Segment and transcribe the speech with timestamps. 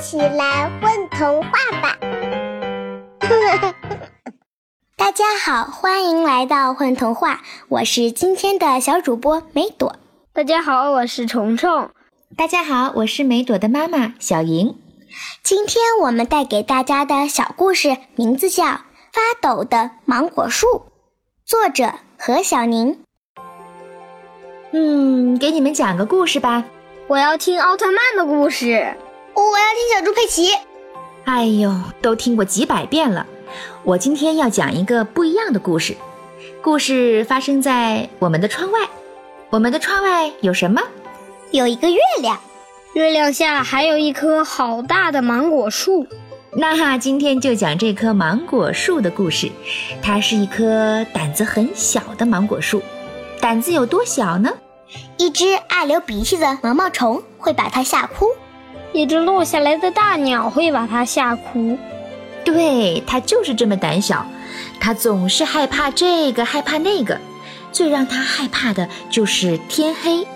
[0.00, 1.50] 起来混童话
[1.82, 1.98] 吧！
[4.96, 9.96] 大家好，欢迎来到混童话，我是今天的小主播梅朵。
[10.32, 11.90] 大家好，我是虫虫。
[12.34, 14.78] 大家好，我是梅朵的妈妈小莹。
[15.42, 20.66] 今天我们带给大家的小故事名字叫《发抖的芒果树》，
[21.44, 23.00] 作者何小宁。
[24.72, 26.64] 嗯，给你们讲个故事吧。
[27.06, 28.96] 我要听奥特曼的故事。
[29.40, 30.50] 我要听小猪佩奇。
[31.24, 31.72] 哎呦，
[32.02, 33.26] 都听过几百遍了。
[33.82, 35.96] 我今天要讲一个不一样的故事。
[36.62, 38.80] 故事发生在我们的窗外。
[39.48, 40.82] 我们的窗外有什么？
[41.50, 42.38] 有一个月亮。
[42.92, 46.06] 月亮下还有一棵好大的芒果树。
[46.52, 49.50] 那哈，今天就讲这棵芒果树的故事。
[50.02, 52.82] 它是一棵胆子很小的芒果树。
[53.40, 54.50] 胆子有多小呢？
[55.16, 58.26] 一只爱流鼻涕的毛毛虫会把它吓哭，
[58.92, 61.78] 一只落下来的大鸟会把它吓哭。
[62.44, 64.26] 对，它就是这么胆小，
[64.80, 67.18] 它总是害怕这个害怕那个，
[67.70, 70.26] 最让它害怕的就是天黑。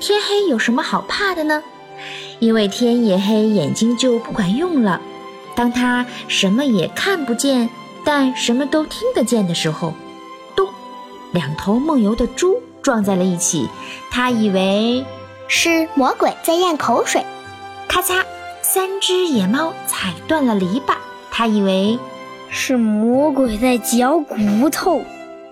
[0.00, 1.62] 天黑有什么好怕的呢？
[2.38, 5.00] 因为天一黑，眼睛就不管用了。
[5.54, 7.68] 当它什么也看不见，
[8.04, 9.92] 但什么都听得见的时候。
[10.56, 10.66] 咚
[11.32, 13.68] 两头梦游的猪撞在了一起，
[14.10, 15.04] 它以为
[15.46, 17.24] 是魔鬼在咽口水。
[17.92, 18.24] 咔嚓，
[18.62, 20.94] 三只野猫踩断了篱笆，
[21.30, 21.98] 它以为
[22.48, 25.02] 是魔鬼在嚼骨头。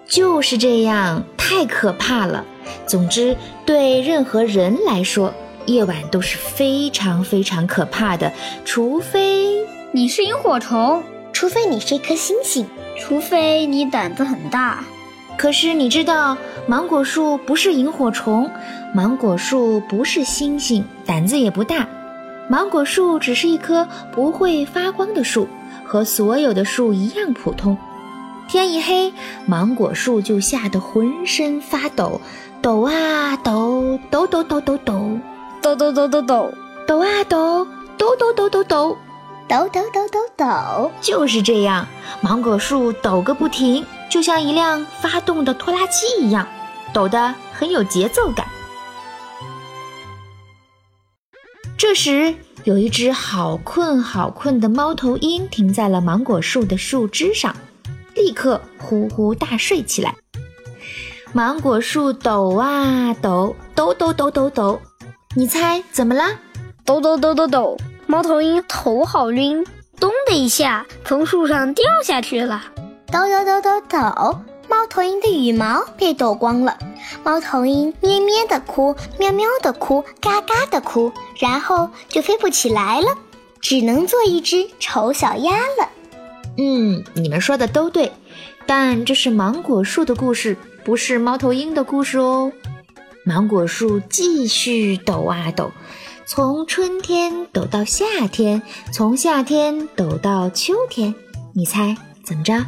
[0.06, 2.42] 就是这样，太可怕了。
[2.86, 5.34] 总之，对任何人来说，
[5.66, 8.33] 夜晚都是非常非常可怕的，
[8.64, 9.58] 除非
[9.92, 11.02] 你是萤火虫，
[11.34, 12.66] 除非你是一颗星星，
[12.98, 14.83] 除非你胆子很大。
[15.36, 18.50] 可是你知道，芒果树不是萤火虫，
[18.94, 21.86] 芒果树不是星星，胆子也不大。
[22.50, 25.46] 芒果树只是一棵不会发光的树，
[25.84, 27.78] 和所有的树一样普通。
[28.48, 29.14] 天一黑，
[29.46, 32.20] 芒果树就吓得浑身发抖，
[32.60, 35.16] 抖啊抖，抖抖抖抖抖，
[35.62, 36.52] 抖抖抖抖抖，
[36.89, 37.64] 抖啊抖，
[37.96, 38.96] 抖抖抖抖抖，
[39.46, 41.86] 抖抖抖抖抖，就是这样，
[42.20, 43.86] 芒果树抖个不停。
[44.08, 46.44] 就像一辆发动的拖拉机一样，
[46.92, 48.44] 抖得很有节奏感。
[51.90, 57.52] 这时，有一只好困好困的猫头鹰停在了芒果树的树枝上，
[58.14, 60.14] 立刻呼呼大睡起来。
[61.33, 64.80] 芒果树抖啊抖，抖抖抖抖抖，
[65.34, 66.23] 你猜怎么了？
[66.84, 67.77] 抖抖抖抖抖，
[68.07, 69.67] 猫头鹰头好晕，
[69.98, 72.67] 咚的一下从树上掉下去了。
[73.11, 76.78] 抖抖抖抖抖，猫头鹰的羽毛被抖光了。
[77.23, 83.08] 猫头鹰咩咩的哭，喵喵的哭，嘎嘎的哭，然后就飞不起来了，
[83.61, 85.89] 只能做一只丑小鸭了。
[86.57, 88.13] 嗯，你们说的都对，
[88.67, 92.51] 但这是芒果树的故事，不是猫头鹰的故事哦。
[93.25, 95.70] 芒果树继续抖啊抖，
[96.27, 101.14] 从春天抖到夏天，从夏天抖到秋天，
[101.55, 102.64] 你猜怎么着？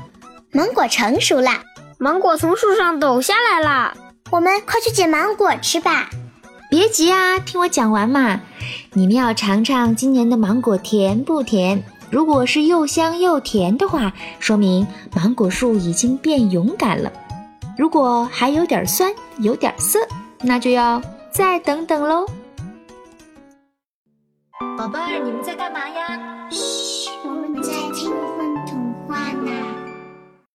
[0.53, 1.51] 芒果成熟了，
[1.99, 3.97] 芒果从树上抖下来了，
[4.33, 6.09] 我们快去捡芒果吃吧。
[6.71, 8.41] 别急啊，听我讲完嘛。
[8.95, 11.85] 你们要尝尝今年的芒果甜不甜？
[12.11, 14.11] 如果是又香又甜的话，
[14.41, 17.13] 说明芒果树已经变勇敢了；
[17.77, 19.99] 如果还有点酸，有点涩，
[20.41, 22.25] 那就要再等等喽。
[24.79, 26.19] 宝贝儿，你们在干嘛呀？
[26.51, 27.03] 嘘。